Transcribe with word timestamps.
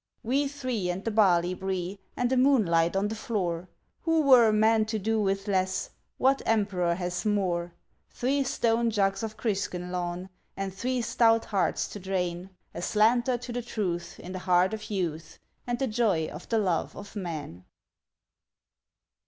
We 0.23 0.47
three 0.47 0.89
and 0.89 1.05
the 1.05 1.11
barley 1.11 1.53
bree! 1.53 1.99
And 2.17 2.27
the 2.31 2.35
moonlight 2.35 2.95
on 2.95 3.07
the 3.07 3.13
floor! 3.13 3.69
Who 4.01 4.21
were 4.23 4.47
a 4.47 4.51
man 4.51 4.85
to 4.85 4.97
do 4.97 5.21
with 5.21 5.47
less? 5.47 5.91
What 6.17 6.41
emperor 6.43 6.95
has 6.95 7.23
more? 7.23 7.73
Three 8.09 8.43
stone 8.43 8.89
jugs 8.89 9.21
of 9.21 9.37
Cruiskeen 9.37 9.91
Lawn, 9.91 10.29
And 10.57 10.73
three 10.73 11.03
stout 11.03 11.45
hearts 11.45 11.87
to 11.89 11.99
drain 11.99 12.49
A 12.73 12.79
slanter 12.81 13.37
to 13.41 13.53
the 13.53 13.61
truth 13.61 14.19
in 14.19 14.31
the 14.31 14.39
heart 14.39 14.73
of 14.73 14.89
youth 14.89 15.37
And 15.67 15.77
the 15.77 15.85
joy 15.85 16.25
of 16.29 16.49
the 16.49 16.57
love 16.57 16.97
of 16.97 17.15
men. 17.15 17.63